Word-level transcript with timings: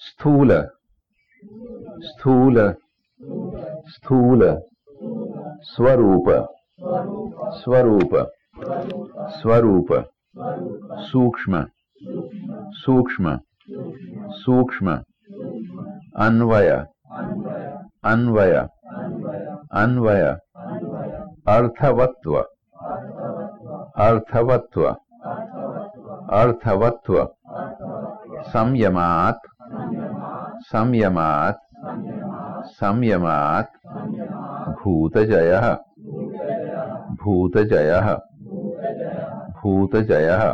स्थूल 0.00 0.52
स्थूल 2.06 2.58
स्थूल 3.92 4.42
स्वरूप 5.68 6.28
स्वरूप 7.58 8.14
स्वरूप 9.36 9.92
सूक्ष्म 11.06 11.64
सूक्ष्म 12.80 13.36
सूक्ष्म 14.40 14.98
अन्वय 16.26 16.70
अन्वय 18.12 18.54
अन्वय 19.82 20.24
अर्थवत्व 21.54 22.38
अर्थवत्व 24.04 24.86
अर्थवत्व 26.36 27.24
संयमात् 28.52 29.55
संयमात् 30.62 31.58
संयमात् 32.78 33.76
भूतजयः 34.78 35.66
भूतजयः 37.22 38.12
भूतजयः 39.60 40.44